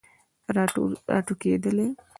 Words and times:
راټوکیدلې 1.13 1.87